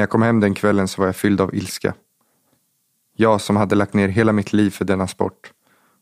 När 0.00 0.02
jag 0.02 0.10
kom 0.10 0.22
hem 0.22 0.40
den 0.40 0.54
kvällen 0.54 0.88
så 0.88 1.02
var 1.02 1.06
jag 1.08 1.16
fylld 1.16 1.40
av 1.40 1.54
ilska. 1.54 1.94
Jag 3.16 3.40
som 3.40 3.56
hade 3.56 3.74
lagt 3.74 3.94
ner 3.94 4.08
hela 4.08 4.32
mitt 4.32 4.52
liv 4.52 4.70
för 4.70 4.84
denna 4.84 5.06
sport. 5.06 5.52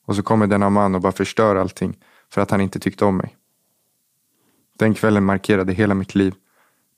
Och 0.06 0.16
så 0.16 0.22
kommer 0.22 0.46
denna 0.46 0.70
man 0.70 0.94
och 0.94 1.00
bara 1.00 1.12
förstör 1.12 1.56
allting 1.56 1.98
för 2.30 2.40
att 2.40 2.50
han 2.50 2.60
inte 2.60 2.78
tyckte 2.78 3.04
om 3.04 3.16
mig. 3.16 3.36
Den 4.78 4.94
kvällen 4.94 5.24
markerade 5.24 5.72
hela 5.72 5.94
mitt 5.94 6.14
liv, 6.14 6.34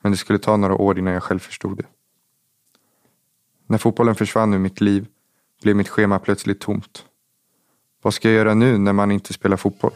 men 0.03 0.13
det 0.13 0.19
skulle 0.19 0.39
ta 0.39 0.57
några 0.57 0.75
år 0.75 0.99
innan 0.99 1.13
jag 1.13 1.23
själv 1.23 1.39
förstod 1.39 1.77
det. 1.77 1.87
När 3.67 3.78
fotbollen 3.78 4.14
försvann 4.14 4.54
ur 4.54 4.58
mitt 4.58 4.80
liv 4.80 5.06
blev 5.62 5.76
mitt 5.76 5.88
schema 5.88 6.19
plötsligt 6.19 6.60
tomt. 6.60 7.04
Vad 8.03 8.14
ska 8.14 8.28
jag 8.28 8.37
göra 8.37 8.54
nu 8.54 8.78
när 8.78 8.92
man 8.92 9.10
inte 9.10 9.32
spelar 9.32 9.56
fotboll? 9.56 9.92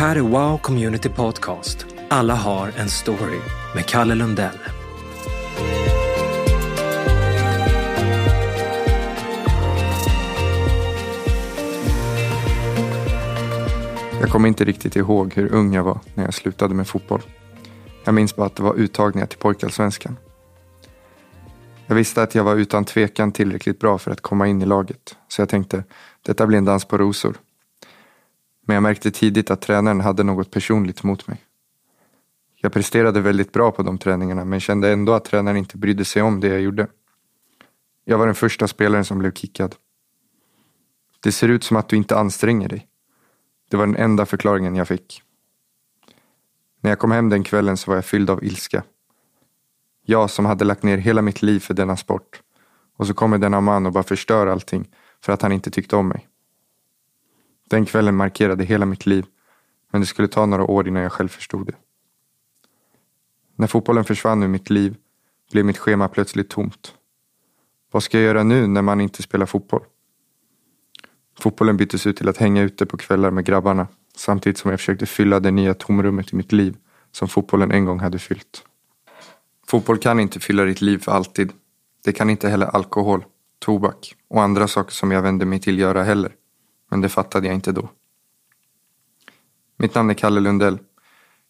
Här 0.00 0.16
är 0.16 0.20
Wow 0.20 0.58
Community 0.58 1.08
Podcast. 1.08 1.86
Alla 2.08 2.34
har 2.34 2.72
en 2.76 2.88
story 2.88 3.38
med 3.74 3.86
Kalle 3.86 4.14
Lundell. 4.14 4.58
Jag 14.20 14.30
kommer 14.30 14.48
inte 14.48 14.64
riktigt 14.64 14.96
ihåg 14.96 15.34
hur 15.34 15.52
ung 15.52 15.74
jag 15.74 15.84
var 15.84 16.00
när 16.14 16.24
jag 16.24 16.34
slutade 16.34 16.74
med 16.74 16.88
fotboll. 16.88 17.22
Jag 18.04 18.14
minns 18.14 18.36
bara 18.36 18.46
att 18.46 18.56
det 18.56 18.62
var 18.62 18.74
uttagningar 18.74 19.26
till 19.26 19.38
pojkallsvenskan. 19.38 20.16
Jag 21.86 21.94
visste 21.94 22.22
att 22.22 22.34
jag 22.34 22.44
var 22.44 22.56
utan 22.56 22.84
tvekan 22.84 23.32
tillräckligt 23.32 23.80
bra 23.80 23.98
för 23.98 24.10
att 24.10 24.20
komma 24.20 24.46
in 24.46 24.62
i 24.62 24.66
laget, 24.66 25.16
så 25.28 25.42
jag 25.42 25.48
tänkte 25.48 25.84
detta 26.22 26.46
blir 26.46 26.58
en 26.58 26.64
dans 26.64 26.84
på 26.84 26.98
rosor. 26.98 27.36
Men 28.66 28.74
jag 28.74 28.82
märkte 28.82 29.10
tidigt 29.10 29.50
att 29.50 29.62
tränaren 29.62 30.00
hade 30.00 30.22
något 30.22 30.50
personligt 30.50 31.02
mot 31.02 31.26
mig. 31.26 31.44
Jag 32.62 32.72
presterade 32.72 33.20
väldigt 33.20 33.52
bra 33.52 33.70
på 33.70 33.82
de 33.82 33.98
träningarna 33.98 34.44
men 34.44 34.60
kände 34.60 34.92
ändå 34.92 35.12
att 35.12 35.24
tränaren 35.24 35.56
inte 35.56 35.78
brydde 35.78 36.04
sig 36.04 36.22
om 36.22 36.40
det 36.40 36.48
jag 36.48 36.60
gjorde. 36.60 36.86
Jag 38.04 38.18
var 38.18 38.26
den 38.26 38.34
första 38.34 38.68
spelaren 38.68 39.04
som 39.04 39.18
blev 39.18 39.32
kickad. 39.32 39.74
Det 41.20 41.32
ser 41.32 41.48
ut 41.48 41.64
som 41.64 41.76
att 41.76 41.88
du 41.88 41.96
inte 41.96 42.16
anstränger 42.16 42.68
dig. 42.68 42.86
Det 43.70 43.76
var 43.76 43.86
den 43.86 43.96
enda 43.96 44.26
förklaringen 44.26 44.76
jag 44.76 44.88
fick. 44.88 45.22
När 46.80 46.90
jag 46.90 46.98
kom 46.98 47.10
hem 47.10 47.28
den 47.28 47.44
kvällen 47.44 47.76
så 47.76 47.90
var 47.90 47.96
jag 47.96 48.04
fylld 48.04 48.30
av 48.30 48.44
ilska. 48.44 48.82
Jag 50.04 50.30
som 50.30 50.46
hade 50.46 50.64
lagt 50.64 50.82
ner 50.82 50.98
hela 50.98 51.22
mitt 51.22 51.42
liv 51.42 51.60
för 51.60 51.74
denna 51.74 51.96
sport. 51.96 52.42
Och 52.96 53.06
så 53.06 53.14
kommer 53.14 53.38
denna 53.38 53.60
man 53.60 53.86
och 53.86 53.92
bara 53.92 54.04
förstör 54.04 54.46
allting 54.46 54.88
för 55.20 55.32
att 55.32 55.42
han 55.42 55.52
inte 55.52 55.70
tyckte 55.70 55.96
om 55.96 56.08
mig. 56.08 56.29
Den 57.70 57.86
kvällen 57.86 58.16
markerade 58.16 58.64
hela 58.64 58.86
mitt 58.86 59.06
liv, 59.06 59.26
men 59.90 60.00
det 60.00 60.06
skulle 60.06 60.28
ta 60.28 60.46
några 60.46 60.64
år 60.64 60.88
innan 60.88 61.02
jag 61.02 61.12
själv 61.12 61.28
förstod 61.28 61.66
det. 61.66 61.74
När 63.56 63.66
fotbollen 63.66 64.04
försvann 64.04 64.42
ur 64.42 64.48
mitt 64.48 64.70
liv 64.70 64.96
blev 65.52 65.64
mitt 65.64 65.78
schema 65.78 66.08
plötsligt 66.08 66.50
tomt. 66.50 66.94
Vad 67.90 68.02
ska 68.02 68.18
jag 68.18 68.24
göra 68.24 68.42
nu 68.42 68.66
när 68.66 68.82
man 68.82 69.00
inte 69.00 69.22
spelar 69.22 69.46
fotboll? 69.46 69.82
Fotbollen 71.38 71.76
byttes 71.76 72.06
ut 72.06 72.16
till 72.16 72.28
att 72.28 72.36
hänga 72.36 72.62
ute 72.62 72.86
på 72.86 72.96
kvällar 72.96 73.30
med 73.30 73.44
grabbarna 73.44 73.86
samtidigt 74.16 74.58
som 74.58 74.70
jag 74.70 74.80
försökte 74.80 75.06
fylla 75.06 75.40
det 75.40 75.50
nya 75.50 75.74
tomrummet 75.74 76.32
i 76.32 76.36
mitt 76.36 76.52
liv 76.52 76.76
som 77.12 77.28
fotbollen 77.28 77.70
en 77.70 77.84
gång 77.84 78.00
hade 78.00 78.18
fyllt. 78.18 78.64
Fotboll 79.66 79.98
kan 79.98 80.20
inte 80.20 80.40
fylla 80.40 80.64
ditt 80.64 80.80
liv 80.80 80.98
för 80.98 81.12
alltid. 81.12 81.52
Det 82.04 82.12
kan 82.12 82.30
inte 82.30 82.48
heller 82.48 82.66
alkohol, 82.66 83.24
tobak 83.58 84.16
och 84.28 84.42
andra 84.42 84.68
saker 84.68 84.92
som 84.92 85.10
jag 85.10 85.22
vände 85.22 85.44
mig 85.44 85.60
till 85.60 85.78
göra 85.78 86.02
heller. 86.02 86.34
Men 86.90 87.00
det 87.00 87.08
fattade 87.08 87.46
jag 87.46 87.54
inte 87.54 87.72
då. 87.72 87.88
Mitt 89.76 89.94
namn 89.94 90.10
är 90.10 90.14
Kalle 90.14 90.40
Lundell. 90.40 90.78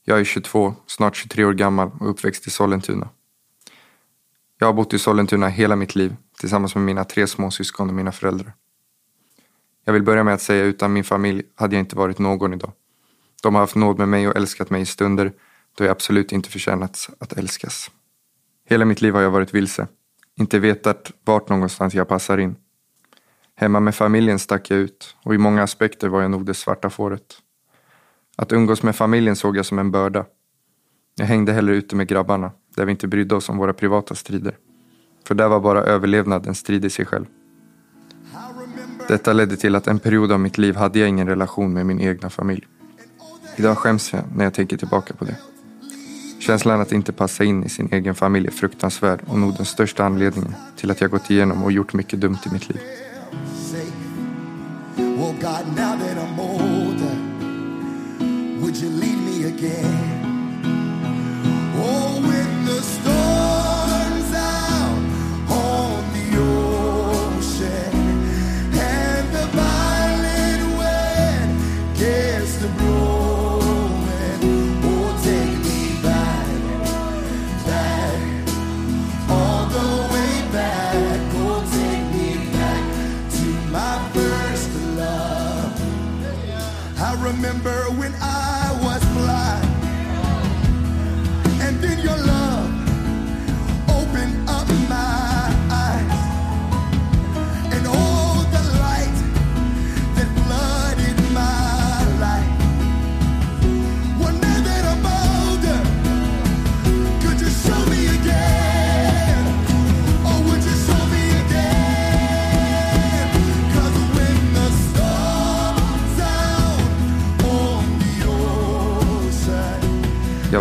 Jag 0.05 0.21
är 0.21 0.25
22, 0.25 0.75
snart 0.87 1.17
23 1.17 1.45
år 1.45 1.53
gammal 1.53 1.91
och 2.01 2.11
uppväxt 2.11 2.47
i 2.47 2.51
Sollentuna. 2.51 3.09
Jag 4.59 4.67
har 4.67 4.73
bott 4.73 4.95
i 4.95 4.99
Sollentuna 4.99 5.49
hela 5.49 5.77
mitt 5.77 5.95
liv 5.95 6.17
tillsammans 6.39 6.75
med 6.75 6.85
mina 6.85 7.05
tre 7.05 7.27
småsyskon 7.27 7.89
och 7.89 7.95
mina 7.95 8.13
föräldrar. 8.13 8.53
Jag 9.85 9.93
vill 9.93 10.03
börja 10.03 10.25
med 10.25 10.35
att 10.35 10.43
säga 10.43 10.65
utan 10.65 10.93
min 10.93 11.05
familj 11.05 11.43
hade 11.55 11.77
jag 11.77 11.83
inte 11.83 11.97
varit 11.97 12.19
någon 12.19 12.55
idag. 12.55 12.73
De 13.43 13.55
har 13.55 13.63
haft 13.63 13.75
nåd 13.75 13.99
med 13.99 14.09
mig 14.09 14.29
och 14.29 14.37
älskat 14.37 14.71
mig 14.71 14.83
i 14.83 14.87
stunder 14.87 15.33
då 15.79 15.85
jag 15.85 15.91
absolut 15.91 16.33
inte 16.33 16.51
förtjänat 16.51 17.11
att 17.19 17.33
älskas. 17.33 17.91
Hela 18.69 18.85
mitt 18.85 19.03
liv 19.03 19.15
har 19.15 19.21
jag 19.21 19.31
varit 19.31 19.55
vilse. 19.55 19.89
Inte 20.37 20.59
vetat 20.59 21.13
vart 21.25 21.49
någonstans 21.49 21.95
jag 21.95 22.09
passar 22.09 22.39
in. 22.39 22.57
Hemma 23.61 23.81
med 23.81 23.95
familjen 23.95 24.39
stack 24.39 24.71
jag 24.71 24.79
ut 24.79 25.17
och 25.23 25.35
i 25.35 25.39
många 25.39 25.63
aspekter 25.63 26.09
var 26.09 26.23
jag 26.23 26.31
nog 26.31 26.47
det 26.47 26.55
svarta 26.55 26.91
fåret. 26.91 27.37
Att 28.37 28.53
umgås 28.53 28.83
med 28.83 28.97
familjen 28.97 29.37
såg 29.37 29.57
jag 29.57 29.67
som 29.67 29.79
en 29.79 29.91
börda. 29.91 30.25
Jag 31.17 31.27
hängde 31.27 31.53
hellre 31.53 31.77
ute 31.77 31.97
med 31.97 32.09
grabbarna, 32.09 32.51
där 32.77 32.85
vi 32.85 32.91
inte 32.91 33.09
brydde 33.09 33.35
oss 33.35 33.49
om 33.49 33.59
våra 33.59 33.73
privata 33.73 34.15
strider. 34.15 34.57
För 35.27 35.35
där 35.35 35.49
var 35.49 35.61
bara 35.61 35.83
överlevnad 35.83 36.47
en 36.47 36.55
strid 36.55 36.85
i 36.85 36.91
sig 36.91 37.07
själv. 37.07 37.25
Detta 39.09 39.33
ledde 39.33 39.57
till 39.57 39.75
att 39.75 39.87
en 39.87 39.99
period 39.99 40.33
av 40.33 40.41
mitt 40.41 40.59
liv 40.59 40.77
hade 40.77 40.99
jag 40.99 41.09
ingen 41.09 41.29
relation 41.29 41.73
med 41.73 41.87
min 41.87 42.01
egna 42.01 42.31
familj. 42.31 42.67
Idag 43.57 43.79
skäms 43.79 44.13
jag 44.13 44.23
när 44.37 44.45
jag 44.45 44.55
tänker 44.55 44.77
tillbaka 44.77 45.15
på 45.15 45.25
det. 45.25 45.37
Känslan 46.39 46.81
att 46.81 46.93
inte 46.93 47.13
passa 47.13 47.45
in 47.45 47.65
i 47.65 47.69
sin 47.69 47.89
egen 47.93 48.15
familj 48.15 48.47
är 48.47 48.53
fruktansvärd 48.53 49.21
och 49.27 49.39
nog 49.39 49.57
den 49.57 49.67
största 49.67 50.05
anledningen 50.05 50.55
till 50.77 50.91
att 50.91 51.01
jag 51.01 51.11
gått 51.11 51.31
igenom 51.31 51.65
och 51.65 51.73
gjort 51.73 51.93
mycket 51.93 52.21
dumt 52.21 52.39
i 52.47 52.53
mitt 52.53 52.69
liv. 52.69 52.81
You 58.83 58.89
lead 58.89 59.19
me 59.19 59.45
again? 59.45 60.63
Oh, 61.77 62.19
when 62.23 62.65
the 62.65 62.81
storm's 62.81 63.30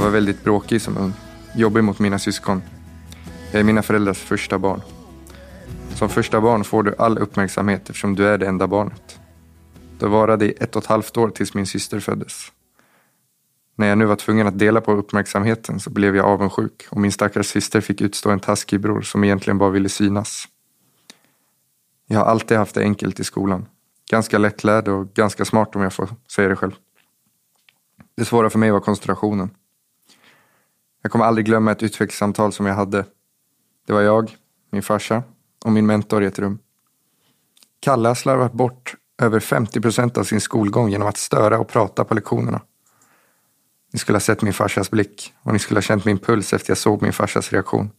var 0.09 0.13
väldigt 0.13 0.43
bråkig 0.43 0.81
som 0.81 0.97
ung. 0.97 1.13
Jobbig 1.55 1.83
mot 1.83 1.99
mina 1.99 2.19
syskon. 2.19 2.61
Jag 3.51 3.59
är 3.59 3.63
mina 3.63 3.81
föräldrars 3.81 4.17
första 4.17 4.59
barn. 4.59 4.81
Som 5.95 6.09
första 6.09 6.41
barn 6.41 6.63
får 6.63 6.83
du 6.83 6.95
all 6.97 7.17
uppmärksamhet 7.17 7.89
eftersom 7.89 8.15
du 8.15 8.27
är 8.27 8.37
det 8.37 8.47
enda 8.47 8.67
barnet. 8.67 9.19
Det 9.99 10.07
varade 10.07 10.45
i 10.45 10.53
ett 10.59 10.75
och 10.75 10.83
ett 10.83 10.89
halvt 10.89 11.17
år 11.17 11.29
tills 11.29 11.53
min 11.53 11.65
syster 11.65 11.99
föddes. 11.99 12.51
När 13.75 13.87
jag 13.87 13.97
nu 13.97 14.05
var 14.05 14.15
tvungen 14.15 14.47
att 14.47 14.59
dela 14.59 14.81
på 14.81 14.93
uppmärksamheten 14.93 15.79
så 15.79 15.89
blev 15.89 16.15
jag 16.15 16.25
avundsjuk 16.25 16.85
och 16.89 17.01
min 17.01 17.11
stackars 17.11 17.47
syster 17.47 17.81
fick 17.81 18.01
utstå 18.01 18.29
en 18.29 18.39
taskig 18.39 18.79
bror 18.79 19.01
som 19.01 19.23
egentligen 19.23 19.57
bara 19.57 19.69
ville 19.69 19.89
synas. 19.89 20.47
Jag 22.07 22.19
har 22.19 22.25
alltid 22.25 22.57
haft 22.57 22.75
det 22.75 22.81
enkelt 22.81 23.19
i 23.19 23.23
skolan. 23.23 23.65
Ganska 24.11 24.37
lättlärd 24.37 24.87
och 24.87 25.13
ganska 25.13 25.45
smart 25.45 25.75
om 25.75 25.81
jag 25.81 25.93
får 25.93 26.09
säga 26.35 26.49
det 26.49 26.55
själv. 26.55 26.75
Det 28.15 28.25
svåra 28.25 28.49
för 28.49 28.59
mig 28.59 28.71
var 28.71 28.79
koncentrationen. 28.79 29.49
Jag 31.01 31.11
kommer 31.11 31.25
aldrig 31.25 31.45
glömma 31.45 31.71
ett 31.71 31.83
utvecklingssamtal 31.83 32.53
som 32.53 32.65
jag 32.65 32.73
hade. 32.73 33.05
Det 33.87 33.93
var 33.93 34.01
jag, 34.01 34.37
min 34.71 34.83
farsa 34.83 35.23
och 35.65 35.71
min 35.71 35.85
mentor 35.85 36.23
i 36.23 36.25
ett 36.25 36.39
rum. 36.39 36.59
Kalle 37.79 38.07
har 38.07 38.15
slarvat 38.15 38.53
bort 38.53 38.95
över 39.21 39.39
50 39.39 39.81
procent 39.81 40.17
av 40.17 40.23
sin 40.23 40.41
skolgång 40.41 40.89
genom 40.89 41.07
att 41.07 41.17
störa 41.17 41.59
och 41.59 41.67
prata 41.67 42.05
på 42.05 42.13
lektionerna. 42.13 42.61
Ni 43.93 43.99
skulle 43.99 44.15
ha 44.15 44.21
sett 44.21 44.41
min 44.41 44.53
farsas 44.53 44.91
blick 44.91 45.33
och 45.41 45.53
ni 45.53 45.59
skulle 45.59 45.77
ha 45.77 45.81
känt 45.81 46.05
min 46.05 46.17
puls 46.17 46.53
efter 46.53 46.71
jag 46.71 46.77
såg 46.77 47.01
min 47.01 47.13
farsas 47.13 47.51
reaktion. 47.51 47.91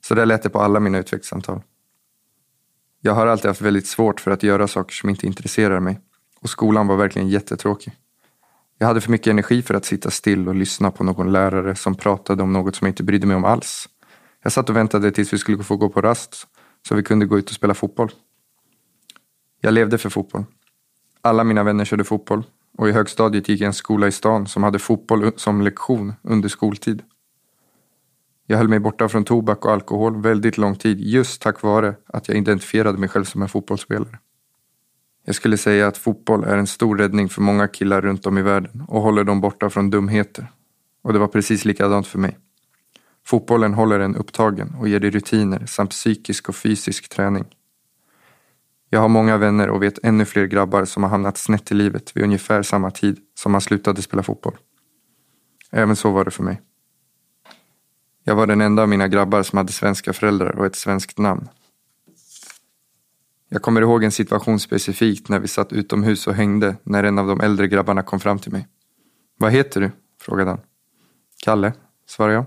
Så 0.00 0.14
där 0.14 0.26
lät 0.26 0.42
det 0.42 0.50
på 0.50 0.60
alla 0.60 0.80
mina 0.80 0.98
utvecklingssamtal. 0.98 1.62
Jag 3.00 3.14
har 3.14 3.26
alltid 3.26 3.46
haft 3.46 3.60
väldigt 3.60 3.86
svårt 3.86 4.20
för 4.20 4.30
att 4.30 4.42
göra 4.42 4.68
saker 4.68 4.94
som 4.94 5.08
inte 5.10 5.26
intresserar 5.26 5.80
mig 5.80 6.00
och 6.40 6.50
skolan 6.50 6.86
var 6.86 6.96
verkligen 6.96 7.28
jättetråkig. 7.28 7.92
Jag 8.82 8.86
hade 8.86 9.00
för 9.00 9.10
mycket 9.10 9.26
energi 9.26 9.62
för 9.62 9.74
att 9.74 9.84
sitta 9.84 10.10
still 10.10 10.48
och 10.48 10.54
lyssna 10.54 10.90
på 10.90 11.04
någon 11.04 11.32
lärare 11.32 11.74
som 11.74 11.94
pratade 11.94 12.42
om 12.42 12.52
något 12.52 12.76
som 12.76 12.86
jag 12.86 12.90
inte 12.90 13.02
brydde 13.02 13.26
mig 13.26 13.36
om 13.36 13.44
alls. 13.44 13.88
Jag 14.42 14.52
satt 14.52 14.70
och 14.70 14.76
väntade 14.76 15.10
tills 15.10 15.32
vi 15.32 15.38
skulle 15.38 15.62
få 15.62 15.76
gå 15.76 15.88
på 15.88 16.00
rast 16.00 16.46
så 16.88 16.94
vi 16.94 17.02
kunde 17.02 17.26
gå 17.26 17.38
ut 17.38 17.48
och 17.48 17.54
spela 17.54 17.74
fotboll. 17.74 18.10
Jag 19.60 19.74
levde 19.74 19.98
för 19.98 20.10
fotboll. 20.10 20.44
Alla 21.20 21.44
mina 21.44 21.62
vänner 21.62 21.84
körde 21.84 22.04
fotboll 22.04 22.44
och 22.78 22.88
i 22.88 22.92
högstadiet 22.92 23.48
gick 23.48 23.60
jag 23.60 23.64
i 23.64 23.66
en 23.66 23.72
skola 23.72 24.06
i 24.06 24.12
stan 24.12 24.46
som 24.46 24.62
hade 24.62 24.78
fotboll 24.78 25.32
som 25.36 25.62
lektion 25.62 26.12
under 26.22 26.48
skoltid. 26.48 27.02
Jag 28.46 28.58
höll 28.58 28.68
mig 28.68 28.80
borta 28.80 29.08
från 29.08 29.24
tobak 29.24 29.64
och 29.64 29.72
alkohol 29.72 30.22
väldigt 30.22 30.58
lång 30.58 30.76
tid 30.76 31.00
just 31.00 31.42
tack 31.42 31.62
vare 31.62 31.94
att 32.06 32.28
jag 32.28 32.36
identifierade 32.36 32.98
mig 32.98 33.08
själv 33.08 33.24
som 33.24 33.42
en 33.42 33.48
fotbollsspelare. 33.48 34.18
Jag 35.24 35.34
skulle 35.34 35.56
säga 35.56 35.86
att 35.86 35.96
fotboll 35.96 36.44
är 36.44 36.56
en 36.56 36.66
stor 36.66 36.96
räddning 36.98 37.28
för 37.28 37.42
många 37.42 37.68
killar 37.68 38.00
runt 38.00 38.26
om 38.26 38.38
i 38.38 38.42
världen 38.42 38.84
och 38.88 39.02
håller 39.02 39.24
dem 39.24 39.40
borta 39.40 39.70
från 39.70 39.90
dumheter. 39.90 40.52
Och 41.02 41.12
det 41.12 41.18
var 41.18 41.28
precis 41.28 41.64
likadant 41.64 42.06
för 42.06 42.18
mig. 42.18 42.38
Fotbollen 43.24 43.74
håller 43.74 44.00
en 44.00 44.16
upptagen 44.16 44.74
och 44.78 44.88
ger 44.88 45.00
dig 45.00 45.10
rutiner 45.10 45.66
samt 45.66 45.90
psykisk 45.90 46.48
och 46.48 46.56
fysisk 46.56 47.08
träning. 47.08 47.44
Jag 48.90 49.00
har 49.00 49.08
många 49.08 49.36
vänner 49.36 49.68
och 49.68 49.82
vet 49.82 49.98
ännu 50.02 50.24
fler 50.24 50.46
grabbar 50.46 50.84
som 50.84 51.02
har 51.02 51.10
hamnat 51.10 51.38
snett 51.38 51.72
i 51.72 51.74
livet 51.74 52.16
vid 52.16 52.24
ungefär 52.24 52.62
samma 52.62 52.90
tid 52.90 53.18
som 53.34 53.52
man 53.52 53.60
slutade 53.60 54.02
spela 54.02 54.22
fotboll. 54.22 54.56
Även 55.70 55.96
så 55.96 56.10
var 56.10 56.24
det 56.24 56.30
för 56.30 56.42
mig. 56.42 56.60
Jag 58.24 58.34
var 58.34 58.46
den 58.46 58.60
enda 58.60 58.82
av 58.82 58.88
mina 58.88 59.08
grabbar 59.08 59.42
som 59.42 59.56
hade 59.56 59.72
svenska 59.72 60.12
föräldrar 60.12 60.58
och 60.58 60.66
ett 60.66 60.76
svenskt 60.76 61.18
namn. 61.18 61.48
Jag 63.54 63.62
kommer 63.62 63.82
ihåg 63.82 64.04
en 64.04 64.12
situation 64.12 64.60
specifikt 64.60 65.28
när 65.28 65.38
vi 65.38 65.48
satt 65.48 65.72
utomhus 65.72 66.26
och 66.26 66.34
hängde 66.34 66.76
när 66.82 67.04
en 67.04 67.18
av 67.18 67.26
de 67.26 67.40
äldre 67.40 67.68
grabbarna 67.68 68.02
kom 68.02 68.20
fram 68.20 68.38
till 68.38 68.52
mig. 68.52 68.68
Vad 69.38 69.52
heter 69.52 69.80
du? 69.80 69.90
frågade 70.20 70.50
han. 70.50 70.60
Kalle, 71.44 71.72
svarade 72.06 72.34
jag. 72.34 72.44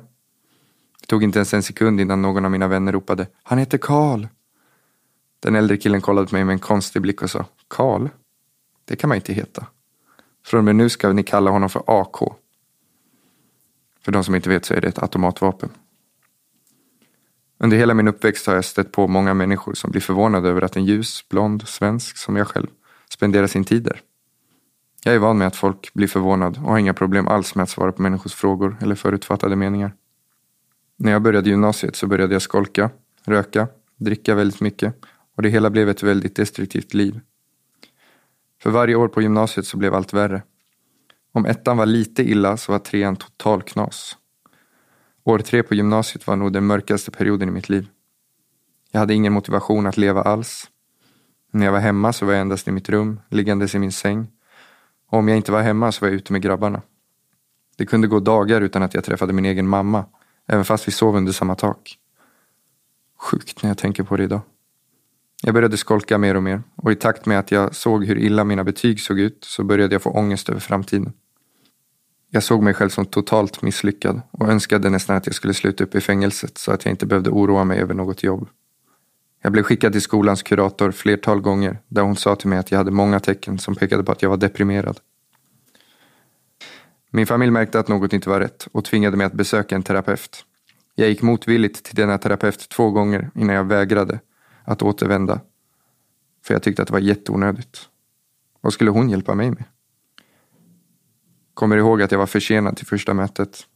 Det 1.02 1.08
tog 1.08 1.24
inte 1.24 1.40
ens 1.40 1.54
en 1.54 1.64
sekund 1.64 2.02
innan 2.02 2.22
någon 2.22 2.46
av 2.46 2.52
mina 2.52 2.68
vänner 2.68 2.92
ropade 2.92 3.28
Han 3.44 3.58
heter 3.58 3.78
Karl. 3.78 4.28
Den 5.40 5.56
äldre 5.56 5.78
killen 5.78 6.02
kollade 6.02 6.28
på 6.28 6.36
mig 6.36 6.44
med 6.44 6.54
en 6.54 6.60
konstig 6.60 7.02
blick 7.02 7.22
och 7.22 7.30
sa 7.30 7.46
Karl? 7.68 8.08
Det 8.86 8.96
kan 8.96 9.08
man 9.08 9.16
inte 9.16 9.34
heta. 9.34 9.68
Från 10.46 10.58
och 10.58 10.64
med 10.64 10.76
nu 10.76 10.90
ska 10.90 11.14
ni 11.14 11.24
kalla 11.24 11.52
honom 11.52 11.70
för 11.70 11.84
AK. 11.88 12.18
För 14.02 14.12
de 14.12 14.24
som 14.24 14.36
inte 14.36 14.50
vet 14.50 14.66
så 14.66 14.74
är 14.74 14.82
det 14.82 14.88
ett 14.88 15.04
automatvapen. 15.04 15.70
Under 17.58 17.78
hela 17.78 17.94
min 17.94 18.08
uppväxt 18.08 18.48
har 18.48 18.56
jag 18.56 18.66
stött 18.66 18.92
på 18.92 19.08
många 19.08 19.34
människor 19.34 19.74
som 19.74 19.92
blir 19.92 20.02
förvånade 20.02 20.50
över 20.50 20.62
att 20.62 20.76
en 20.76 20.86
ljus, 20.86 21.30
blond 21.30 21.68
svensk 21.68 22.18
som 22.18 22.36
jag 22.36 22.48
själv 22.48 22.68
spenderar 23.10 23.48
sin 23.48 23.64
tid 23.64 23.84
där. 23.84 24.02
Jag 25.04 25.16
är 25.16 25.20
van 25.20 25.38
med 25.38 25.48
att 25.48 25.56
folk 25.56 25.94
blir 25.94 26.08
förvånade 26.08 26.60
och 26.60 26.70
har 26.70 26.78
inga 26.78 26.94
problem 26.94 27.28
alls 27.28 27.56
med 27.56 27.64
att 27.64 27.70
svara 27.70 27.92
på 27.92 28.02
människors 28.02 28.34
frågor 28.34 28.78
eller 28.82 28.96
förutfattade 28.96 29.56
meningar. 29.56 29.94
När 30.98 31.12
jag 31.12 31.22
började 31.22 31.50
gymnasiet 31.50 31.96
så 31.96 32.08
började 32.08 32.36
jag 32.36 32.42
skolka, 32.42 32.90
röka, 33.26 33.68
dricka 33.98 34.36
väldigt 34.36 34.62
mycket 34.62 34.96
och 35.36 35.44
det 35.44 35.50
hela 35.50 35.70
blev 35.70 35.90
ett 35.90 36.04
väldigt 36.04 36.36
destruktivt 36.36 36.94
liv. 36.94 37.20
För 38.62 38.70
varje 38.70 38.96
år 38.96 39.08
på 39.08 39.22
gymnasiet 39.22 39.68
så 39.68 39.78
blev 39.78 39.94
allt 39.94 40.14
värre. 40.14 40.44
Om 41.32 41.46
ettan 41.46 41.78
var 41.78 41.86
lite 41.86 42.24
illa 42.24 42.58
så 42.58 42.72
var 42.72 42.80
trean 42.80 43.16
total 43.16 43.62
knas. 43.62 44.18
År 45.28 45.40
tre 45.40 45.64
på 45.64 45.76
gymnasiet 45.76 46.28
var 46.28 46.36
nog 46.36 46.54
den 46.54 46.66
mörkaste 46.66 47.12
perioden 47.12 47.50
i 47.50 47.52
mitt 47.52 47.70
liv. 47.70 47.88
Jag 48.92 49.00
hade 49.00 49.14
ingen 49.14 49.34
motivation 49.34 49.88
att 49.88 49.98
leva 49.98 50.22
alls. 50.22 50.70
När 51.52 51.66
jag 51.66 51.72
var 51.72 51.80
hemma 51.80 52.14
så 52.14 52.26
var 52.26 52.34
jag 52.34 52.42
endast 52.42 52.68
i 52.68 52.72
mitt 52.72 52.90
rum, 52.90 53.20
liggandes 53.30 53.76
i 53.76 53.80
min 53.80 53.92
säng. 53.92 54.28
Och 55.10 55.20
om 55.20 55.28
jag 55.28 55.38
inte 55.38 55.52
var 55.52 55.62
hemma 55.62 55.92
så 55.92 56.02
var 56.02 56.08
jag 56.08 56.16
ute 56.16 56.32
med 56.34 56.42
grabbarna. 56.42 56.82
Det 57.78 57.86
kunde 57.86 58.08
gå 58.08 58.20
dagar 58.20 58.62
utan 58.62 58.84
att 58.84 58.94
jag 58.94 59.04
träffade 59.04 59.34
min 59.34 59.46
egen 59.46 59.68
mamma, 59.68 60.06
även 60.48 60.66
fast 60.66 60.88
vi 60.88 60.92
sov 60.92 61.16
under 61.16 61.32
samma 61.32 61.56
tak. 61.56 61.98
Sjukt 63.20 63.64
när 63.64 63.70
jag 63.70 63.78
tänker 63.78 64.04
på 64.04 64.18
det 64.18 64.24
idag. 64.24 64.42
Jag 65.44 65.54
började 65.54 65.78
skolka 65.78 66.18
mer 66.18 66.36
och 66.36 66.44
mer 66.44 66.64
och 66.76 66.92
i 66.92 66.96
takt 66.96 67.26
med 67.26 67.40
att 67.40 67.52
jag 67.52 67.76
såg 67.76 68.06
hur 68.06 68.18
illa 68.18 68.44
mina 68.44 68.64
betyg 68.64 69.00
såg 69.00 69.20
ut 69.20 69.44
så 69.44 69.64
började 69.64 69.96
jag 69.96 70.02
få 70.02 70.10
ångest 70.10 70.50
över 70.50 70.60
framtiden. 70.60 71.14
Jag 72.36 72.44
såg 72.44 72.64
mig 72.64 72.74
själv 72.74 72.90
som 72.90 73.06
totalt 73.06 73.62
misslyckad 73.62 74.22
och 74.32 74.50
önskade 74.50 74.90
nästan 74.90 75.16
att 75.16 75.26
jag 75.26 75.36
skulle 75.36 75.54
sluta 75.54 75.84
upp 75.84 75.96
i 75.96 76.02
fängelset 76.02 76.58
så 76.58 76.72
att 76.72 76.86
jag 76.86 76.94
inte 76.94 77.06
behövde 77.06 77.30
oroa 77.30 77.64
mig 77.64 77.80
över 77.80 77.94
något 77.94 78.24
jobb. 78.24 78.48
Jag 79.42 79.52
blev 79.52 79.64
skickad 79.64 79.92
till 79.92 80.02
skolans 80.02 80.44
kurator 80.44 80.92
flertal 80.92 81.42
gånger 81.42 81.78
där 81.88 82.02
hon 82.02 82.16
sa 82.16 82.36
till 82.36 82.50
mig 82.50 82.60
att 82.60 82.72
jag 82.72 82.78
hade 82.78 82.92
många 82.92 83.20
tecken 83.20 83.60
som 83.60 83.76
pekade 83.76 84.04
på 84.04 84.12
att 84.12 84.22
jag 84.22 84.30
var 84.30 84.38
deprimerad. 84.38 85.00
Min 87.12 87.28
familj 87.28 87.52
märkte 87.52 87.80
att 87.80 87.88
något 87.88 88.14
inte 88.14 88.30
var 88.30 88.40
rätt 88.40 88.68
och 88.72 88.86
tvingade 88.86 89.18
mig 89.18 89.26
att 89.26 89.34
besöka 89.34 89.76
en 89.76 89.84
terapeut. 89.84 90.46
Jag 90.96 91.10
gick 91.10 91.22
motvilligt 91.22 91.84
till 91.84 91.96
denna 91.96 92.18
terapeut 92.18 92.70
två 92.70 92.92
gånger 92.92 93.30
innan 93.36 93.56
jag 93.56 93.64
vägrade 93.64 94.20
att 94.64 94.82
återvända. 94.82 95.40
För 96.46 96.54
jag 96.54 96.64
tyckte 96.64 96.82
att 96.82 96.88
det 96.88 96.94
var 96.94 97.00
jätteonödigt. 97.00 97.90
Vad 98.62 98.74
skulle 98.74 98.92
hon 98.92 99.10
hjälpa 99.10 99.36
mig 99.36 99.50
med? 99.50 99.64
Kommer 101.56 101.78
ihåg 101.78 102.02
att 102.02 102.12
jag 102.12 102.20
var 102.20 102.26
försenad 102.26 102.78
till 102.78 102.88
första 102.88 103.14
mötet. 103.14 103.68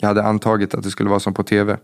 Jag 0.00 0.08
hade 0.08 0.22
antagit 0.22 0.74
att 0.74 0.82
det 0.82 0.90
skulle 0.90 1.10
vara 1.10 1.20
som 1.20 1.34
på 1.34 1.42
tv. 1.42 1.78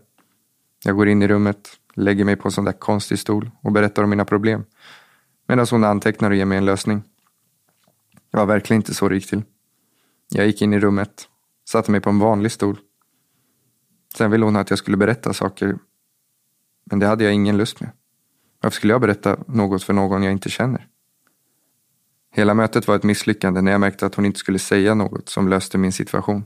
Jag 0.83 0.95
går 0.95 1.07
in 1.07 1.21
i 1.21 1.27
rummet, 1.27 1.69
lägger 1.93 2.25
mig 2.25 2.35
på 2.35 2.47
en 2.47 2.51
sån 2.51 2.65
där 2.65 2.71
konstig 2.71 3.19
stol 3.19 3.51
och 3.61 3.71
berättar 3.71 4.03
om 4.03 4.09
mina 4.09 4.25
problem. 4.25 4.65
Medan 5.47 5.67
hon 5.71 5.83
antecknar 5.83 6.29
och 6.29 6.35
ger 6.35 6.45
mig 6.45 6.57
en 6.57 6.65
lösning. 6.65 7.03
Det 8.31 8.37
var 8.37 8.45
verkligen 8.45 8.81
inte 8.81 8.93
så 8.93 9.09
det 9.09 9.15
gick 9.15 9.29
till. 9.29 9.43
Jag 10.29 10.45
gick 10.45 10.61
in 10.61 10.73
i 10.73 10.79
rummet, 10.79 11.29
satte 11.69 11.91
mig 11.91 12.01
på 12.01 12.09
en 12.09 12.19
vanlig 12.19 12.51
stol. 12.51 12.79
Sen 14.17 14.31
ville 14.31 14.45
hon 14.45 14.55
att 14.55 14.69
jag 14.69 14.79
skulle 14.79 14.97
berätta 14.97 15.33
saker, 15.33 15.77
men 16.83 16.99
det 16.99 17.07
hade 17.07 17.23
jag 17.23 17.33
ingen 17.33 17.57
lust 17.57 17.81
med. 17.81 17.91
Varför 18.61 18.75
skulle 18.75 18.93
jag 18.93 19.01
berätta 19.01 19.37
något 19.47 19.83
för 19.83 19.93
någon 19.93 20.23
jag 20.23 20.31
inte 20.31 20.49
känner? 20.49 20.87
Hela 22.35 22.53
mötet 22.53 22.87
var 22.87 22.95
ett 22.95 23.03
misslyckande 23.03 23.61
när 23.61 23.71
jag 23.71 23.81
märkte 23.81 24.05
att 24.05 24.15
hon 24.15 24.25
inte 24.25 24.39
skulle 24.39 24.59
säga 24.59 24.95
något 24.95 25.29
som 25.29 25.47
löste 25.47 25.77
min 25.77 25.91
situation. 25.91 26.43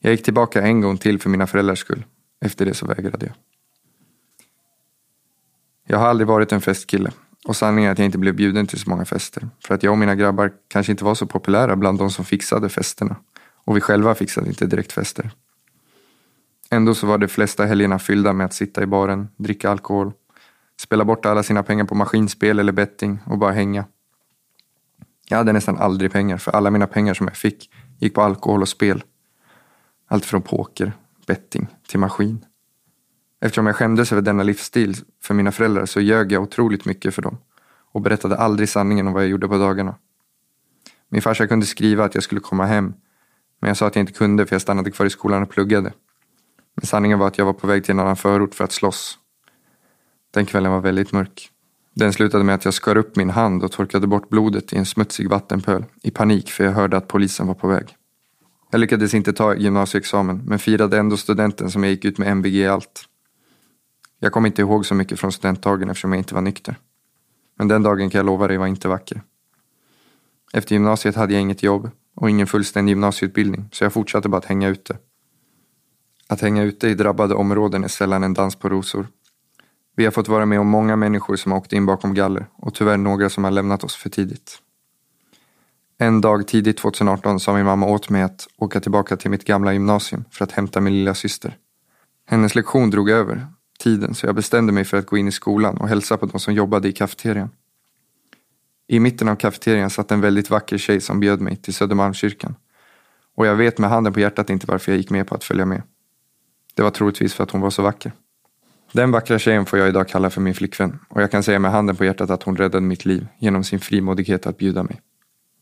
Jag 0.00 0.12
gick 0.12 0.22
tillbaka 0.22 0.62
en 0.62 0.80
gång 0.80 0.98
till 0.98 1.20
för 1.20 1.30
mina 1.30 1.46
föräldrars 1.46 1.78
skull. 1.78 2.04
Efter 2.44 2.66
det 2.66 2.74
så 2.74 2.86
vägrade 2.86 3.26
jag. 3.26 3.34
Jag 5.86 5.98
har 5.98 6.06
aldrig 6.06 6.28
varit 6.28 6.52
en 6.52 6.60
festkille 6.60 7.10
och 7.44 7.56
sanningen 7.56 7.88
är 7.88 7.92
att 7.92 7.98
jag 7.98 8.06
inte 8.06 8.18
blev 8.18 8.34
bjuden 8.34 8.66
till 8.66 8.78
så 8.78 8.90
många 8.90 9.04
fester. 9.04 9.48
För 9.66 9.74
att 9.74 9.82
jag 9.82 9.92
och 9.92 9.98
mina 9.98 10.14
grabbar 10.14 10.52
kanske 10.68 10.92
inte 10.92 11.04
var 11.04 11.14
så 11.14 11.26
populära 11.26 11.76
bland 11.76 11.98
de 11.98 12.10
som 12.10 12.24
fixade 12.24 12.68
festerna. 12.68 13.16
Och 13.64 13.76
vi 13.76 13.80
själva 13.80 14.14
fixade 14.14 14.48
inte 14.48 14.66
direkt 14.66 14.92
fester. 14.92 15.30
Ändå 16.70 16.94
så 16.94 17.06
var 17.06 17.18
de 17.18 17.28
flesta 17.28 17.64
helgerna 17.64 17.98
fyllda 17.98 18.32
med 18.32 18.46
att 18.46 18.54
sitta 18.54 18.82
i 18.82 18.86
baren, 18.86 19.28
dricka 19.36 19.70
alkohol, 19.70 20.12
spela 20.80 21.04
bort 21.04 21.26
alla 21.26 21.42
sina 21.42 21.62
pengar 21.62 21.84
på 21.84 21.94
maskinspel 21.94 22.58
eller 22.58 22.72
betting 22.72 23.18
och 23.26 23.38
bara 23.38 23.52
hänga. 23.52 23.84
Jag 25.28 25.38
hade 25.38 25.52
nästan 25.52 25.78
aldrig 25.78 26.12
pengar 26.12 26.36
för 26.36 26.52
alla 26.52 26.70
mina 26.70 26.86
pengar 26.86 27.14
som 27.14 27.26
jag 27.26 27.36
fick 27.36 27.70
gick 27.98 28.14
på 28.14 28.22
alkohol 28.22 28.62
och 28.62 28.68
spel. 28.68 29.04
Allt 30.08 30.24
från 30.24 30.42
poker, 30.42 30.92
betting 31.26 31.66
till 31.88 32.00
maskin. 32.00 32.44
Eftersom 33.40 33.66
jag 33.66 33.76
skämdes 33.76 34.12
över 34.12 34.22
denna 34.22 34.42
livsstil 34.42 34.96
för 35.22 35.34
mina 35.34 35.52
föräldrar 35.52 35.86
så 35.86 36.00
ljög 36.00 36.32
jag 36.32 36.42
otroligt 36.42 36.84
mycket 36.84 37.14
för 37.14 37.22
dem 37.22 37.38
och 37.92 38.00
berättade 38.00 38.36
aldrig 38.36 38.68
sanningen 38.68 39.06
om 39.06 39.12
vad 39.12 39.22
jag 39.22 39.30
gjorde 39.30 39.48
på 39.48 39.58
dagarna. 39.58 39.94
Min 41.08 41.22
farsa 41.22 41.46
kunde 41.46 41.66
skriva 41.66 42.04
att 42.04 42.14
jag 42.14 42.24
skulle 42.24 42.40
komma 42.40 42.66
hem 42.66 42.94
men 43.60 43.68
jag 43.68 43.76
sa 43.76 43.86
att 43.86 43.96
jag 43.96 44.02
inte 44.02 44.12
kunde 44.12 44.46
för 44.46 44.54
jag 44.54 44.62
stannade 44.62 44.90
kvar 44.90 45.06
i 45.06 45.10
skolan 45.10 45.42
och 45.42 45.50
pluggade. 45.50 45.92
Men 46.74 46.86
sanningen 46.86 47.18
var 47.18 47.26
att 47.26 47.38
jag 47.38 47.44
var 47.44 47.52
på 47.52 47.66
väg 47.66 47.84
till 47.84 47.92
en 47.92 48.00
annan 48.00 48.16
förort 48.16 48.54
för 48.54 48.64
att 48.64 48.72
slåss. 48.72 49.18
Den 50.30 50.46
kvällen 50.46 50.72
var 50.72 50.80
väldigt 50.80 51.12
mörk. 51.12 51.50
Den 51.94 52.12
slutade 52.12 52.44
med 52.44 52.54
att 52.54 52.64
jag 52.64 52.74
skar 52.74 52.96
upp 52.96 53.16
min 53.16 53.30
hand 53.30 53.64
och 53.64 53.72
torkade 53.72 54.06
bort 54.06 54.28
blodet 54.28 54.72
i 54.72 54.76
en 54.76 54.86
smutsig 54.86 55.30
vattenpöl 55.30 55.84
i 56.02 56.10
panik 56.10 56.50
för 56.50 56.64
jag 56.64 56.72
hörde 56.72 56.96
att 56.96 57.08
polisen 57.08 57.46
var 57.46 57.54
på 57.54 57.68
väg. 57.68 57.96
Jag 58.70 58.78
lyckades 58.78 59.14
inte 59.14 59.32
ta 59.32 59.54
gymnasieexamen 59.54 60.42
men 60.46 60.58
firade 60.58 60.98
ändå 60.98 61.16
studenten 61.16 61.70
som 61.70 61.84
jag 61.84 61.92
gick 61.92 62.04
ut 62.04 62.18
med 62.18 62.28
MVG 62.28 62.54
i 62.54 62.66
allt. 62.66 63.04
Jag 64.18 64.32
kommer 64.32 64.48
inte 64.48 64.62
ihåg 64.62 64.86
så 64.86 64.94
mycket 64.94 65.20
från 65.20 65.32
studentdagen 65.32 65.90
eftersom 65.90 66.12
jag 66.12 66.20
inte 66.20 66.34
var 66.34 66.42
nykter. 66.42 66.76
Men 67.58 67.68
den 67.68 67.82
dagen 67.82 68.10
kan 68.10 68.18
jag 68.18 68.26
lova 68.26 68.48
dig 68.48 68.56
var 68.56 68.66
inte 68.66 68.88
vacker. 68.88 69.22
Efter 70.52 70.74
gymnasiet 70.74 71.14
hade 71.14 71.32
jag 71.32 71.42
inget 71.42 71.62
jobb 71.62 71.90
och 72.16 72.30
ingen 72.30 72.46
fullständig 72.46 72.92
gymnasieutbildning 72.92 73.68
så 73.72 73.84
jag 73.84 73.92
fortsatte 73.92 74.28
bara 74.28 74.38
att 74.38 74.44
hänga 74.44 74.68
ute. 74.68 74.98
Att 76.28 76.40
hänga 76.40 76.62
ute 76.62 76.88
i 76.88 76.94
drabbade 76.94 77.34
områden 77.34 77.84
är 77.84 77.88
sällan 77.88 78.24
en 78.24 78.34
dans 78.34 78.56
på 78.56 78.68
rosor 78.68 79.06
vi 79.96 80.04
har 80.04 80.12
fått 80.12 80.28
vara 80.28 80.46
med 80.46 80.60
om 80.60 80.66
många 80.66 80.96
människor 80.96 81.36
som 81.36 81.52
har 81.52 81.58
åkt 81.58 81.72
in 81.72 81.86
bakom 81.86 82.14
galler 82.14 82.46
och 82.56 82.74
tyvärr 82.74 82.96
några 82.96 83.30
som 83.30 83.44
har 83.44 83.50
lämnat 83.50 83.84
oss 83.84 83.94
för 83.94 84.10
tidigt. 84.10 84.58
En 85.98 86.20
dag 86.20 86.46
tidigt 86.48 86.78
2018 86.78 87.40
sa 87.40 87.54
min 87.54 87.64
mamma 87.64 87.86
åt 87.86 88.10
mig 88.10 88.22
att 88.22 88.48
åka 88.56 88.80
tillbaka 88.80 89.16
till 89.16 89.30
mitt 89.30 89.44
gamla 89.44 89.72
gymnasium 89.72 90.24
för 90.30 90.44
att 90.44 90.52
hämta 90.52 90.80
min 90.80 90.94
lilla 90.94 91.14
syster. 91.14 91.56
Hennes 92.26 92.54
lektion 92.54 92.90
drog 92.90 93.10
över 93.10 93.46
tiden 93.78 94.14
så 94.14 94.26
jag 94.26 94.34
bestämde 94.34 94.72
mig 94.72 94.84
för 94.84 94.96
att 94.96 95.06
gå 95.06 95.18
in 95.18 95.28
i 95.28 95.32
skolan 95.32 95.76
och 95.76 95.88
hälsa 95.88 96.16
på 96.16 96.26
de 96.26 96.40
som 96.40 96.54
jobbade 96.54 96.88
i 96.88 96.92
kafeterian. 96.92 97.50
I 98.86 99.00
mitten 99.00 99.28
av 99.28 99.36
kafeterian 99.36 99.90
satt 99.90 100.10
en 100.10 100.20
väldigt 100.20 100.50
vacker 100.50 100.78
tjej 100.78 101.00
som 101.00 101.20
bjöd 101.20 101.40
mig 101.40 101.56
till 101.56 101.74
Södermalmskyrkan. 101.74 102.54
Och 103.36 103.46
jag 103.46 103.56
vet 103.56 103.78
med 103.78 103.90
handen 103.90 104.12
på 104.12 104.20
hjärtat 104.20 104.50
inte 104.50 104.66
varför 104.66 104.92
jag 104.92 104.96
gick 104.96 105.10
med 105.10 105.26
på 105.26 105.34
att 105.34 105.44
följa 105.44 105.66
med. 105.66 105.82
Det 106.74 106.82
var 106.82 106.90
troligtvis 106.90 107.34
för 107.34 107.44
att 107.44 107.50
hon 107.50 107.60
var 107.60 107.70
så 107.70 107.82
vacker. 107.82 108.12
Den 108.94 109.10
vackra 109.10 109.38
tjejen 109.38 109.66
får 109.66 109.78
jag 109.78 109.88
idag 109.88 110.08
kalla 110.08 110.30
för 110.30 110.40
min 110.40 110.54
flickvän 110.54 110.98
och 111.08 111.22
jag 111.22 111.30
kan 111.30 111.42
säga 111.42 111.58
med 111.58 111.70
handen 111.70 111.96
på 111.96 112.04
hjärtat 112.04 112.30
att 112.30 112.42
hon 112.42 112.56
räddade 112.56 112.86
mitt 112.86 113.04
liv 113.04 113.26
genom 113.38 113.64
sin 113.64 113.80
frimodighet 113.80 114.46
att 114.46 114.58
bjuda 114.58 114.82
mig. 114.82 115.00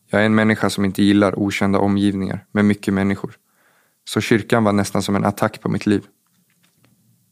Jag 0.09 0.21
är 0.21 0.25
en 0.25 0.35
människa 0.35 0.69
som 0.69 0.85
inte 0.85 1.03
gillar 1.03 1.39
okända 1.39 1.79
omgivningar 1.79 2.45
med 2.51 2.65
mycket 2.65 2.93
människor. 2.93 3.35
Så 4.05 4.21
kyrkan 4.21 4.63
var 4.63 4.73
nästan 4.73 5.01
som 5.01 5.15
en 5.15 5.25
attack 5.25 5.61
på 5.61 5.69
mitt 5.69 5.85
liv. 5.85 6.03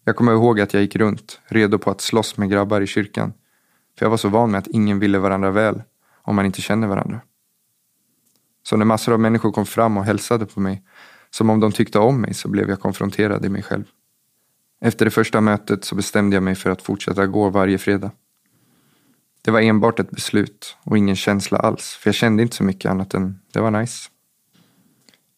Jag 0.06 0.16
kommer 0.16 0.32
ihåg 0.32 0.60
att 0.60 0.74
jag 0.74 0.82
gick 0.82 0.96
runt, 0.96 1.40
redo 1.46 1.78
på 1.78 1.92
att 1.92 2.02
slåss 2.02 2.38
med 2.38 2.50
grabbar 2.50 2.82
i 2.82 2.88
kyrkan. 2.88 3.34
För 3.98 4.06
jag 4.06 4.10
var 4.10 4.18
så 4.18 4.30
van 4.30 4.52
med 4.52 4.60
att 4.60 4.68
ingen 4.68 5.00
ville 5.00 5.20
varandra 5.20 5.52
väl 5.52 5.84
om 6.22 6.36
man 6.36 6.46
inte 6.46 6.62
känner 6.62 6.88
varandra. 6.88 7.22
Så 8.64 8.78
när 8.78 8.86
massor 8.86 9.14
av 9.14 9.20
människor 9.20 9.52
kom 9.52 9.66
fram 9.66 9.98
och 9.98 10.06
hälsade 10.06 10.46
på 10.46 10.60
mig, 10.60 10.84
som 11.30 11.50
om 11.50 11.60
de 11.60 11.72
tyckte 11.72 12.00
om 12.00 12.22
mig, 12.22 12.34
så 12.34 12.48
blev 12.48 12.70
jag 12.70 12.80
konfronterad 12.80 13.46
i 13.46 13.50
mig 13.50 13.64
själv. 13.64 13.84
Efter 14.82 15.06
det 15.06 15.12
första 15.12 15.42
mötet 15.42 15.86
så 15.86 15.96
bestämde 15.96 16.36
jag 16.36 16.44
mig 16.44 16.56
för 16.56 16.70
att 16.70 16.82
fortsätta 16.82 17.26
gå 17.26 17.50
varje 17.50 17.78
fredag. 17.78 18.12
Det 19.42 19.52
var 19.52 19.62
enbart 19.62 20.00
ett 20.00 20.12
beslut 20.12 20.78
och 20.84 20.98
ingen 20.98 21.16
känsla 21.16 21.58
alls, 21.58 21.98
för 22.02 22.08
jag 22.08 22.16
kände 22.16 22.44
inte 22.44 22.56
så 22.56 22.64
mycket 22.64 22.92
annat 22.92 23.14
än 23.14 23.40
det 23.54 23.60
var 23.60 23.72
nice. 23.72 24.10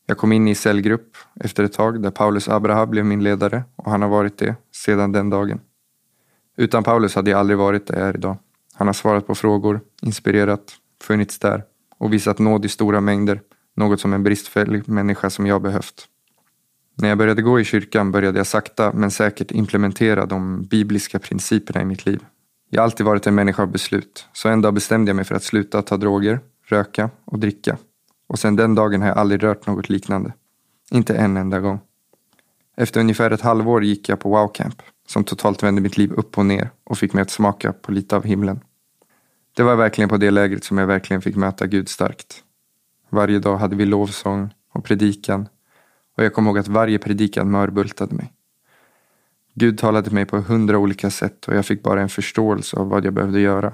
Jag 0.06 0.18
kom 0.18 0.32
in 0.32 0.48
i 0.48 0.56
cellgrupp 0.56 1.18
efter 1.40 1.64
ett 1.64 1.74
tag 1.74 2.02
där 2.02 2.12
Paulus 2.12 2.50
Abraha 2.50 2.86
blev 2.86 3.06
min 3.06 3.24
ledare 3.24 3.64
och 3.76 3.92
han 3.92 4.02
har 4.02 4.10
varit 4.10 4.38
det 4.38 4.56
sedan 4.72 5.12
den 5.12 5.30
dagen. 5.30 5.60
Utan 6.58 6.84
Paulus 6.84 7.16
hade 7.16 7.32
jag 7.32 7.40
aldrig 7.40 7.58
varit 7.58 7.88
där 7.88 8.00
jag 8.00 8.08
är 8.08 8.18
idag. 8.18 8.38
Han 8.74 8.88
har 8.88 8.94
svarat 8.94 9.28
på 9.28 9.36
frågor, 9.36 9.82
inspirerat, 10.02 10.74
funnits 11.02 11.40
där 11.40 11.64
och 11.98 12.14
visat 12.14 12.40
nåd 12.40 12.66
i 12.66 12.70
stora 12.70 13.02
mängder, 13.02 13.42
något 13.76 14.02
som 14.02 14.14
en 14.14 14.24
bristfällig 14.24 14.90
människa 14.90 15.30
som 15.30 15.48
jag 15.48 15.62
behövt. 15.62 16.08
När 16.96 17.10
jag 17.10 17.18
började 17.18 17.42
gå 17.42 17.60
i 17.60 17.64
kyrkan 17.64 18.12
började 18.12 18.40
jag 18.40 18.48
sakta 18.48 18.94
men 18.94 19.12
säkert 19.12 19.52
implementera 19.52 20.26
de 20.26 20.64
bibliska 20.64 21.20
principerna 21.20 21.82
i 21.82 21.86
mitt 21.86 22.06
liv. 22.06 22.26
Jag 22.70 22.82
har 22.82 22.84
alltid 22.84 23.06
varit 23.06 23.28
en 23.28 23.36
människa 23.36 23.64
av 23.64 23.72
beslut, 23.72 24.28
så 24.34 24.50
en 24.50 24.62
dag 24.62 24.74
bestämde 24.74 25.10
jag 25.10 25.16
mig 25.16 25.26
för 25.26 25.36
att 25.36 25.44
sluta 25.44 25.82
ta 25.82 25.98
droger, 25.98 26.40
röka 26.68 27.10
och 27.26 27.40
dricka. 27.40 27.78
Och 28.28 28.40
sedan 28.40 28.56
den 28.56 28.76
dagen 28.76 29.02
har 29.02 29.08
jag 29.08 29.18
aldrig 29.18 29.44
rört 29.44 29.68
något 29.68 29.90
liknande. 29.90 30.34
Inte 30.92 31.16
en 31.16 31.38
enda 31.38 31.60
gång. 31.60 31.80
Efter 32.78 33.00
ungefär 33.00 33.32
ett 33.32 33.42
halvår 33.42 33.84
gick 33.84 34.10
jag 34.10 34.20
på 34.20 34.30
Wow 34.30 34.48
Camp, 34.48 34.82
som 35.08 35.24
totalt 35.24 35.64
vände 35.64 35.82
mitt 35.82 35.98
liv 35.98 36.14
upp 36.14 36.38
och 36.38 36.46
ner 36.46 36.70
och 36.84 36.98
fick 36.98 37.14
mig 37.14 37.22
att 37.22 37.30
smaka 37.30 37.74
på 37.74 37.92
lite 37.92 38.16
av 38.16 38.24
himlen. 38.24 38.60
Det 39.56 39.64
var 39.64 39.76
verkligen 39.76 40.10
på 40.10 40.18
det 40.18 40.32
lägret 40.32 40.64
som 40.64 40.78
jag 40.78 40.88
verkligen 40.88 41.22
fick 41.22 41.36
möta 41.36 41.68
Gud 41.68 41.90
starkt. 41.90 42.44
Varje 43.10 43.40
dag 43.40 43.58
hade 43.58 43.76
vi 43.76 43.86
lovsång 43.86 44.54
och 44.74 44.84
predikan 44.84 45.48
och 46.18 46.24
jag 46.24 46.34
kommer 46.34 46.50
ihåg 46.50 46.58
att 46.58 46.68
varje 46.68 47.00
predikan 47.00 47.52
mörbultade 47.52 48.16
mig. 48.16 48.34
Gud 49.54 49.78
talade 49.78 50.04
till 50.04 50.14
mig 50.14 50.26
på 50.26 50.38
hundra 50.38 50.78
olika 50.78 51.10
sätt 51.10 51.48
och 51.48 51.56
jag 51.56 51.66
fick 51.66 51.84
bara 51.84 52.02
en 52.02 52.10
förståelse 52.10 52.78
av 52.78 52.90
vad 52.90 53.06
jag 53.06 53.14
behövde 53.14 53.40
göra. 53.40 53.74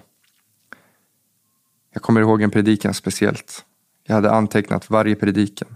Jag 1.94 2.02
kommer 2.02 2.22
ihåg 2.22 2.42
en 2.42 2.52
predikan 2.52 2.94
speciellt. 2.94 3.66
Jag 4.04 4.16
hade 4.16 4.32
antecknat 4.32 4.90
varje 4.90 5.16
predikan. 5.16 5.76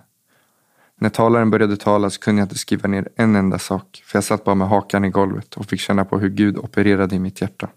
När 0.95 1.09
talaren 1.09 1.49
började 1.49 1.77
tala 1.77 2.09
så 2.09 2.19
kunde 2.19 2.41
jag 2.41 2.45
inte 2.45 2.57
skriva 2.57 2.87
ner 2.87 3.09
en 3.15 3.35
enda 3.35 3.59
sak 3.59 4.03
för 4.05 4.17
jag 4.17 4.23
satt 4.23 4.43
bara 4.43 4.55
med 4.55 4.67
hakan 4.67 5.05
i 5.05 5.09
golvet 5.09 5.57
och 5.57 5.65
fick 5.65 5.79
känna 5.79 6.05
på 6.05 6.19
hur 6.19 6.29
Gud 6.29 6.57
opererade 6.57 7.15
i 7.15 7.19
mitt 7.19 7.41
hjärta. 7.41 7.69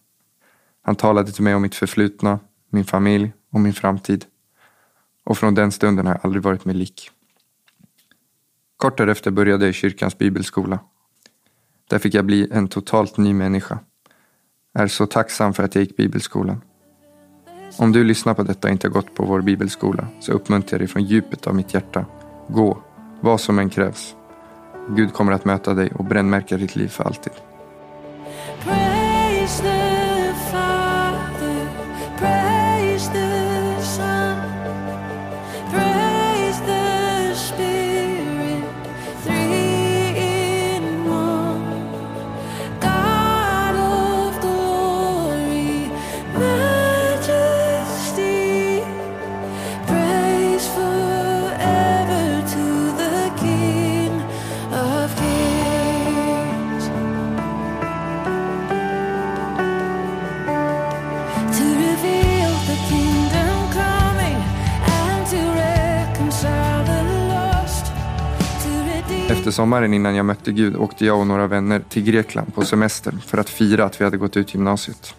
Han 0.83 0.97
talade 0.97 1.33
till 1.33 1.43
mig 1.43 1.55
om 1.55 1.63
mitt 1.63 1.75
förflutna, 1.75 2.39
min 2.71 2.85
familj 2.85 3.33
och 3.53 3.61
min 3.61 3.73
framtid. 3.73 4.25
Och 5.25 5.39
från 5.39 5.55
den 5.55 5.73
stunden 5.73 6.07
har 6.07 6.15
jag 6.15 6.21
aldrig 6.25 6.43
varit 6.43 6.65
mig 6.65 6.75
lik. 6.75 7.11
Kort 8.77 8.99
därefter 8.99 9.31
började 9.31 9.65
jag 9.65 9.71
i 9.71 9.73
kyrkans 9.73 10.19
bibelskola. 10.19 10.79
Där 11.91 11.99
fick 11.99 12.15
jag 12.15 12.25
bli 12.25 12.49
en 12.53 12.69
totalt 12.69 13.17
ny 13.17 13.35
människa. 13.35 13.79
Jag 14.73 14.83
är 14.83 14.89
så 14.89 15.07
tacksam 15.07 15.55
för 15.55 15.63
att 15.63 15.75
jag 15.75 15.85
gick 15.85 15.97
bibelskolan. 15.97 16.61
Om 17.79 17.93
du 17.93 18.05
lyssnar 18.05 18.35
på 18.35 18.43
detta 18.43 18.69
och 18.69 18.73
inte 18.73 18.89
har 18.89 18.93
gått 18.93 19.15
på 19.15 19.25
vår 19.25 19.41
bibelskola 19.41 20.09
så 20.21 20.33
uppmuntrar 20.33 20.75
jag 20.75 20.81
dig 20.81 20.89
från 20.89 21.05
djupet 21.05 21.47
av 21.47 21.55
mitt 21.55 21.75
hjärta. 21.75 22.07
Gå, 22.49 22.83
vad 23.21 23.41
som 23.41 23.59
än 23.59 23.71
krävs. 23.71 24.15
Gud 24.89 25.13
kommer 25.13 25.33
att 25.33 25.45
möta 25.45 25.75
dig 25.75 25.91
och 25.91 26.05
brännmärka 26.05 26.57
ditt 26.57 26.77
liv 26.77 26.89
för 26.89 27.05
alltid. 27.05 27.33
Sommaren 69.57 69.95
innan 69.95 70.15
jag 70.15 70.27
mötte 70.27 70.53
Gud 70.53 70.77
åkte 70.77 71.05
jag 71.07 71.21
och 71.21 71.27
några 71.27 71.47
vänner 71.47 71.81
till 71.89 72.03
Grekland 72.03 72.55
på 72.55 72.65
semester 72.65 73.13
för 73.13 73.39
att 73.39 73.51
fira 73.51 73.85
att 73.85 74.01
vi 74.01 74.05
hade 74.05 74.17
gått 74.17 74.37
ut 74.37 74.55
gymnasiet. 74.55 75.15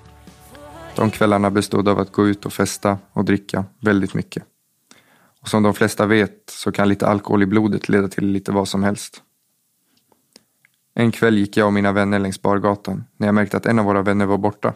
De 0.95 1.11
kvällarna 1.11 1.51
bestod 1.51 1.87
av 1.87 1.99
att 1.99 2.11
gå 2.11 2.27
ut 2.27 2.45
och 2.45 2.53
festa 2.53 2.97
och 3.11 3.25
dricka 3.25 3.65
väldigt 3.79 4.13
mycket. 4.13 4.43
Och 5.41 5.47
som 5.47 5.63
de 5.63 5.73
flesta 5.73 6.05
vet 6.05 6.43
så 6.49 6.71
kan 6.71 6.89
lite 6.89 7.07
alkohol 7.07 7.43
i 7.43 7.45
blodet 7.45 7.89
leda 7.89 8.07
till 8.07 8.25
lite 8.25 8.51
vad 8.51 8.67
som 8.67 8.83
helst. 8.83 9.21
En 10.93 11.11
kväll 11.11 11.37
gick 11.37 11.57
jag 11.57 11.67
och 11.67 11.73
mina 11.73 11.91
vänner 11.91 12.19
längs 12.19 12.41
bargatan 12.41 13.03
när 13.17 13.27
jag 13.27 13.35
märkte 13.35 13.57
att 13.57 13.65
en 13.65 13.79
av 13.79 13.85
våra 13.85 14.01
vänner 14.01 14.25
var 14.25 14.37
borta. 14.37 14.73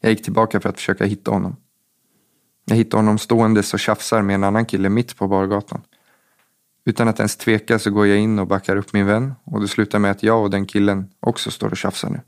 Jag 0.00 0.10
gick 0.10 0.24
tillbaka 0.24 0.60
för 0.60 0.68
att 0.68 0.76
försöka 0.76 1.04
hitta 1.04 1.30
honom. 1.30 1.56
Jag 2.64 2.76
hittade 2.76 2.98
honom 2.98 3.18
ståendes 3.18 3.74
och 3.74 3.80
tjafsar 3.80 4.22
med 4.22 4.34
en 4.34 4.44
annan 4.44 4.66
kille 4.66 4.88
mitt 4.88 5.16
på 5.16 5.28
bargatan. 5.28 5.80
Utan 6.84 7.08
att 7.08 7.18
ens 7.18 7.36
tveka 7.36 7.78
så 7.78 7.90
går 7.90 8.06
jag 8.06 8.18
in 8.18 8.38
och 8.38 8.46
backar 8.46 8.76
upp 8.76 8.92
min 8.92 9.06
vän 9.06 9.34
och 9.44 9.60
det 9.60 9.68
slutar 9.68 9.98
med 9.98 10.10
att 10.10 10.22
jag 10.22 10.42
och 10.42 10.50
den 10.50 10.66
killen 10.66 11.10
också 11.20 11.50
står 11.50 11.70
och 11.70 11.76
tjafsar 11.76 12.10
nu. 12.10 12.20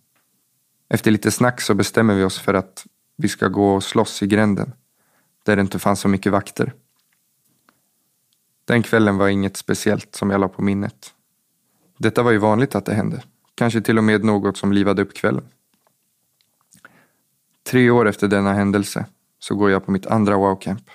Efter 0.88 1.10
lite 1.10 1.30
snack 1.30 1.60
så 1.60 1.74
bestämmer 1.74 2.14
vi 2.14 2.24
oss 2.24 2.38
för 2.38 2.54
att 2.54 2.86
vi 3.16 3.28
ska 3.28 3.48
gå 3.48 3.74
och 3.74 3.84
slåss 3.84 4.22
i 4.22 4.26
gränden. 4.26 4.72
Där 5.42 5.56
det 5.56 5.62
inte 5.62 5.78
fanns 5.78 6.00
så 6.00 6.08
mycket 6.08 6.32
vakter. 6.32 6.72
Den 8.64 8.82
kvällen 8.82 9.16
var 9.16 9.28
inget 9.28 9.56
speciellt 9.56 10.14
som 10.14 10.30
jag 10.30 10.40
la 10.40 10.48
på 10.48 10.62
minnet. 10.62 11.12
Detta 11.98 12.22
var 12.22 12.30
ju 12.30 12.38
vanligt 12.38 12.74
att 12.74 12.84
det 12.84 12.94
hände. 12.94 13.22
Kanske 13.54 13.80
till 13.80 13.98
och 13.98 14.04
med 14.04 14.24
något 14.24 14.56
som 14.56 14.72
livade 14.72 15.02
upp 15.02 15.14
kvällen. 15.14 15.44
Tre 17.62 17.90
år 17.90 18.08
efter 18.08 18.28
denna 18.28 18.52
händelse 18.52 19.06
så 19.38 19.54
går 19.54 19.70
jag 19.70 19.84
på 19.86 19.90
mitt 19.90 20.06
andra 20.06 20.36
wow-camp. 20.36 20.90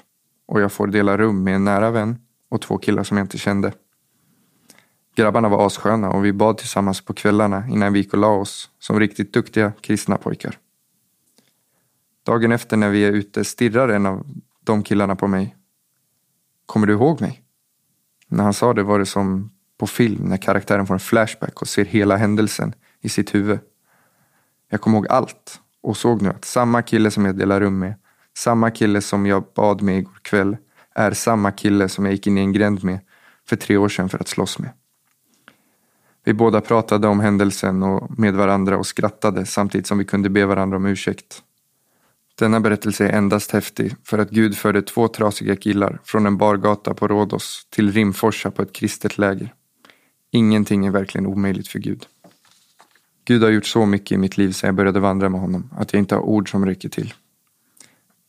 Och 0.45 0.61
jag 0.61 0.71
får 0.71 0.87
dela 0.87 1.17
rum 1.17 1.43
med 1.43 1.55
en 1.55 1.63
nära 1.63 1.91
vän 1.91 2.19
och 2.51 2.61
två 2.61 2.77
killar 2.77 3.03
som 3.03 3.17
jag 3.17 3.23
inte 3.23 3.37
kände. 3.37 3.73
Grabbarna 5.15 5.49
var 5.49 5.67
assköna 5.67 6.09
och 6.09 6.25
vi 6.25 6.33
bad 6.33 6.57
tillsammans 6.57 7.01
på 7.01 7.13
kvällarna 7.13 7.67
innan 7.69 7.93
vi 7.93 7.99
gick 7.99 8.13
och 8.13 8.19
la 8.19 8.27
oss 8.27 8.69
som 8.79 8.99
riktigt 8.99 9.33
duktiga 9.33 9.73
kristna 9.81 10.17
pojkar. 10.17 10.57
Dagen 12.25 12.51
efter 12.51 12.77
när 12.77 12.89
vi 12.89 13.05
är 13.05 13.11
ute 13.11 13.43
stirrar 13.43 13.89
en 13.89 14.05
av 14.05 14.25
de 14.63 14.83
killarna 14.83 15.15
på 15.15 15.27
mig. 15.27 15.55
Kommer 16.65 16.87
du 16.87 16.93
ihåg 16.93 17.21
mig? 17.21 17.43
När 18.27 18.43
han 18.43 18.53
sa 18.53 18.73
det 18.73 18.83
var 18.83 18.99
det 18.99 19.05
som 19.05 19.51
på 19.77 19.87
film 19.87 20.23
när 20.25 20.37
karaktären 20.37 20.87
får 20.87 20.93
en 20.93 20.99
flashback 20.99 21.61
och 21.61 21.67
ser 21.67 21.85
hela 21.85 22.15
händelsen 22.15 22.73
i 23.01 23.09
sitt 23.09 23.35
huvud. 23.35 23.59
Jag 24.69 24.81
kom 24.81 24.93
ihåg 24.93 25.07
allt 25.07 25.59
och 25.81 25.97
såg 25.97 26.21
nu 26.21 26.29
att 26.29 26.45
samma 26.45 26.81
kille 26.81 27.11
som 27.11 27.25
jag 27.25 27.35
delar 27.35 27.59
rum 27.59 27.79
med, 27.79 27.93
samma 28.37 28.71
kille 28.71 29.01
som 29.01 29.25
jag 29.25 29.43
bad 29.55 29.81
med 29.81 29.97
igår 29.97 30.19
kväll, 30.21 30.57
är 30.95 31.11
samma 31.11 31.51
kille 31.51 31.89
som 31.89 32.05
jag 32.05 32.13
gick 32.13 32.27
in 32.27 32.37
i 32.37 32.41
en 32.41 32.53
gränd 32.53 32.83
med 32.83 32.99
för 33.49 33.55
tre 33.55 33.77
år 33.77 33.89
sedan 33.89 34.09
för 34.09 34.19
att 34.19 34.27
slåss 34.27 34.59
med. 34.59 34.69
Vi 36.23 36.33
båda 36.33 36.61
pratade 36.61 37.07
om 37.07 37.19
händelsen 37.19 37.83
och 37.83 38.19
med 38.19 38.33
varandra 38.33 38.77
och 38.77 38.87
skrattade 38.87 39.45
samtidigt 39.45 39.87
som 39.87 39.97
vi 39.97 40.05
kunde 40.05 40.29
be 40.29 40.45
varandra 40.45 40.77
om 40.77 40.85
ursäkt. 40.85 41.43
Denna 42.39 42.59
berättelse 42.59 43.07
är 43.07 43.17
endast 43.17 43.51
häftig 43.51 43.95
för 44.03 44.17
att 44.17 44.29
Gud 44.29 44.57
förde 44.57 44.81
två 44.81 45.07
trasiga 45.07 45.55
killar 45.55 45.99
från 46.03 46.25
en 46.25 46.37
bargata 46.37 46.93
på 46.93 47.07
Rhodos 47.07 47.67
till 47.69 47.91
Rimforsa 47.91 48.51
på 48.51 48.61
ett 48.61 48.73
kristet 48.73 49.17
läger. 49.17 49.53
Ingenting 50.31 50.85
är 50.85 50.91
verkligen 50.91 51.27
omöjligt 51.27 51.67
för 51.67 51.79
Gud. 51.79 52.05
Gud 53.25 53.43
har 53.43 53.49
gjort 53.49 53.65
så 53.65 53.85
mycket 53.85 54.11
i 54.11 54.17
mitt 54.17 54.37
liv 54.37 54.51
sedan 54.51 54.67
jag 54.67 54.75
började 54.75 54.99
vandra 54.99 55.29
med 55.29 55.41
honom 55.41 55.69
att 55.77 55.93
jag 55.93 55.99
inte 55.99 56.15
har 56.15 56.21
ord 56.21 56.51
som 56.51 56.65
räcker 56.65 56.89
till. 56.89 57.13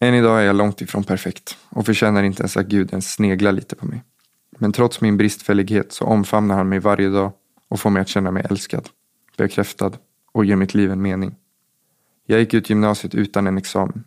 Än 0.03 0.15
idag 0.15 0.41
är 0.41 0.45
jag 0.45 0.57
långt 0.57 0.81
ifrån 0.81 1.05
perfekt 1.05 1.59
och 1.69 1.87
förtjänar 1.87 2.23
inte 2.23 2.43
ens 2.43 2.57
att 2.57 2.67
Gud 2.67 2.91
ens 2.91 3.13
sneglar 3.13 3.53
lite 3.53 3.77
på 3.77 3.87
mig. 3.87 4.03
Men 4.59 4.73
trots 4.73 5.01
min 5.01 5.17
bristfällighet 5.17 5.93
så 5.93 6.05
omfamnar 6.05 6.57
han 6.57 6.69
mig 6.69 6.79
varje 6.79 7.09
dag 7.09 7.33
och 7.69 7.81
får 7.81 7.91
mig 7.91 8.03
att 8.03 8.09
känna 8.09 8.31
mig 8.31 8.47
älskad, 8.51 8.89
bekräftad 9.37 9.93
och 10.33 10.45
ger 10.45 10.57
mitt 10.57 10.75
liv 10.75 10.91
en 10.91 11.03
mening. 11.03 11.35
Jag 12.27 12.41
gick 12.41 12.55
ut 12.55 12.71
gymnasiet 12.71 13.15
utan 13.15 13.47
en 13.47 13.59
examen. 13.59 14.05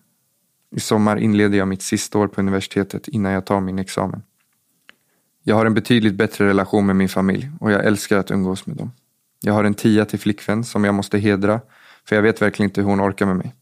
I 0.75 0.79
sommar 0.79 1.17
inleder 1.17 1.57
jag 1.57 1.67
mitt 1.67 1.81
sista 1.81 2.17
år 2.17 2.27
på 2.27 2.41
universitetet 2.41 3.07
innan 3.07 3.31
jag 3.31 3.45
tar 3.45 3.61
min 3.61 3.79
examen. 3.79 4.23
Jag 5.43 5.55
har 5.55 5.65
en 5.65 5.73
betydligt 5.73 6.15
bättre 6.15 6.47
relation 6.47 6.85
med 6.85 6.95
min 6.95 7.09
familj 7.09 7.49
och 7.59 7.71
jag 7.71 7.85
älskar 7.85 8.17
att 8.17 8.31
umgås 8.31 8.65
med 8.65 8.77
dem. 8.77 8.91
Jag 9.41 9.53
har 9.53 9.63
en 9.63 9.73
tia 9.73 10.05
till 10.05 10.19
flickvän 10.19 10.63
som 10.63 10.83
jag 10.83 10.95
måste 10.95 11.17
hedra 11.17 11.61
för 12.05 12.15
jag 12.15 12.23
vet 12.23 12.41
verkligen 12.41 12.69
inte 12.69 12.81
hur 12.81 12.87
hon 12.87 13.01
orkar 13.01 13.25
med 13.25 13.35
mig. 13.35 13.55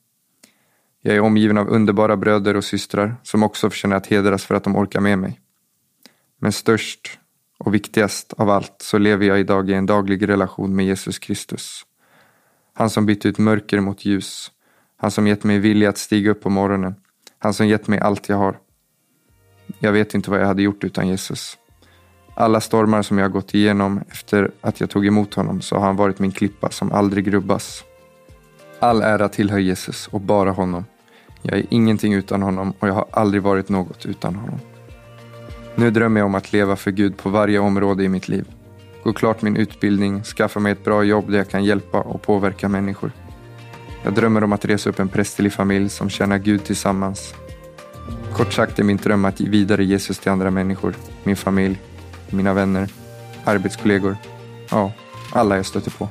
Jag 1.06 1.16
är 1.16 1.22
omgiven 1.22 1.58
av 1.58 1.70
underbara 1.70 2.18
bröder 2.18 2.56
och 2.56 2.64
systrar 2.64 3.16
som 3.24 3.44
också 3.44 3.70
förtjänar 3.70 3.98
att 3.98 4.08
hedras 4.08 4.46
för 4.46 4.56
att 4.56 4.64
de 4.64 4.76
orkar 4.76 5.00
med 5.00 5.20
mig. 5.20 5.40
Men 6.40 6.52
störst 6.52 7.20
och 7.60 7.74
viktigast 7.74 8.34
av 8.38 8.50
allt 8.50 8.76
så 8.78 8.98
lever 8.98 9.26
jag 9.26 9.40
idag 9.40 9.70
i 9.70 9.74
en 9.74 9.86
daglig 9.86 10.30
relation 10.30 10.76
med 10.76 10.86
Jesus 10.86 11.20
Kristus. 11.20 11.82
Han 12.74 12.90
som 12.90 13.06
bytt 13.06 13.26
ut 13.26 13.38
mörker 13.38 13.80
mot 13.80 14.06
ljus. 14.06 14.52
Han 14.98 15.12
som 15.12 15.28
gett 15.28 15.44
mig 15.44 15.60
vilja 15.60 15.90
att 15.90 15.98
stiga 15.98 16.32
upp 16.32 16.42
på 16.42 16.50
morgonen. 16.50 16.96
Han 17.40 17.54
som 17.54 17.68
gett 17.68 17.88
mig 17.88 18.00
allt 18.00 18.30
jag 18.30 18.38
har. 18.38 18.60
Jag 19.80 19.92
vet 19.92 20.14
inte 20.14 20.32
vad 20.32 20.42
jag 20.42 20.48
hade 20.48 20.62
gjort 20.62 20.84
utan 20.84 21.08
Jesus. 21.08 21.58
Alla 22.36 22.62
stormar 22.62 23.02
som 23.02 23.18
jag 23.18 23.32
gått 23.32 23.54
igenom 23.54 24.02
efter 24.10 24.52
att 24.62 24.80
jag 24.80 24.90
tog 24.90 25.06
emot 25.06 25.34
honom 25.34 25.62
så 25.62 25.76
har 25.76 25.86
han 25.86 25.96
varit 25.96 26.20
min 26.20 26.32
klippa 26.32 26.70
som 26.70 26.92
aldrig 26.92 27.34
rubbas. 27.34 27.84
All 28.80 29.02
ära 29.02 29.30
tillhör 29.30 29.60
Jesus 29.60 30.08
och 30.08 30.22
bara 30.22 30.52
honom. 30.52 30.86
Jag 31.44 31.60
är 31.60 31.66
ingenting 31.70 32.14
utan 32.14 32.42
honom 32.42 32.74
och 32.80 32.88
jag 32.88 32.94
har 32.94 33.06
aldrig 33.12 33.44
varit 33.44 33.70
något 33.70 34.06
utan 34.06 34.36
honom. 34.36 34.60
Nu 35.76 35.92
drömmer 35.92 36.20
jag 36.20 36.26
om 36.26 36.36
att 36.36 36.54
leva 36.54 36.76
för 36.76 36.92
Gud 36.92 37.18
på 37.18 37.30
varje 37.30 37.60
område 37.60 38.04
i 38.04 38.10
mitt 38.10 38.28
liv. 38.28 38.46
Gå 39.04 39.14
klart 39.14 39.42
min 39.42 39.56
utbildning, 39.56 40.24
skaffa 40.24 40.60
mig 40.60 40.72
ett 40.72 40.84
bra 40.84 41.04
jobb 41.04 41.32
där 41.32 41.38
jag 41.38 41.50
kan 41.50 41.64
hjälpa 41.64 42.00
och 42.00 42.22
påverka 42.22 42.70
människor. 42.70 43.12
Jag 44.04 44.14
drömmer 44.14 44.44
om 44.44 44.54
att 44.54 44.66
resa 44.66 44.90
upp 44.90 45.00
en 45.00 45.10
prästerlig 45.10 45.54
familj 45.54 45.90
som 45.90 46.10
tjänar 46.10 46.38
Gud 46.38 46.64
tillsammans. 46.64 47.34
Kort 48.34 48.54
sagt 48.54 48.80
är 48.80 48.84
min 48.84 48.98
dröm 48.98 49.26
att 49.26 49.40
ge 49.40 49.50
vidare 49.50 49.84
Jesus 49.84 50.20
till 50.20 50.32
andra 50.32 50.52
människor, 50.52 50.96
min 51.24 51.36
familj, 51.36 51.80
mina 52.30 52.54
vänner, 52.54 52.90
arbetskollegor, 53.44 54.18
ja, 54.70 54.92
alla 55.32 55.56
jag 55.56 55.66
stöter 55.66 55.92
på. 55.92 56.10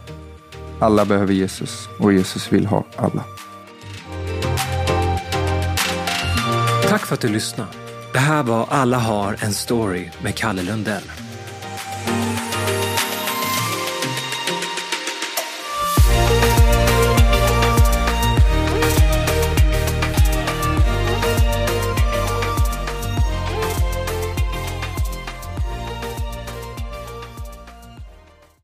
Alla 0.78 1.04
behöver 1.04 1.32
Jesus 1.32 1.88
och 1.98 2.12
Jesus 2.12 2.52
vill 2.52 2.66
ha 2.66 2.84
alla. 2.96 3.24
Tack 6.92 7.06
för 7.06 7.14
att 7.14 7.20
du 7.20 7.28
lyssnade. 7.28 7.70
Det 8.12 8.18
här 8.18 8.42
var 8.42 8.66
Alla 8.70 8.98
har 8.98 9.36
en 9.40 9.52
story 9.52 10.10
med 10.22 10.34
Kalle 10.34 10.62
Lundell. 10.62 11.21